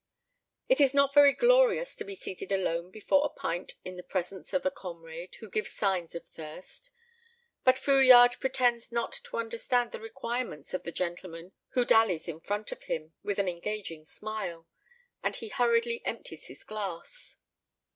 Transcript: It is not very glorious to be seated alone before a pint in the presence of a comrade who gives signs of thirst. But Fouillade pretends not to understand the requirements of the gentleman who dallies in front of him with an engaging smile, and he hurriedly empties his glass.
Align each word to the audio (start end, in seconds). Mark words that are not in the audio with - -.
It 0.67 0.81
is 0.81 0.95
not 0.95 1.13
very 1.13 1.31
glorious 1.31 1.95
to 1.95 2.03
be 2.03 2.15
seated 2.15 2.51
alone 2.51 2.89
before 2.89 3.23
a 3.23 3.29
pint 3.29 3.75
in 3.85 3.97
the 3.97 4.01
presence 4.01 4.51
of 4.51 4.65
a 4.65 4.71
comrade 4.71 5.35
who 5.35 5.47
gives 5.47 5.69
signs 5.73 6.15
of 6.15 6.25
thirst. 6.25 6.89
But 7.63 7.77
Fouillade 7.77 8.39
pretends 8.39 8.91
not 8.91 9.13
to 9.25 9.37
understand 9.37 9.91
the 9.91 9.99
requirements 9.99 10.73
of 10.73 10.85
the 10.85 10.91
gentleman 10.91 11.51
who 11.73 11.85
dallies 11.85 12.27
in 12.27 12.39
front 12.39 12.71
of 12.71 12.85
him 12.85 13.13
with 13.21 13.37
an 13.37 13.47
engaging 13.47 14.03
smile, 14.03 14.67
and 15.21 15.35
he 15.35 15.49
hurriedly 15.49 16.03
empties 16.03 16.47
his 16.47 16.63
glass. 16.63 17.35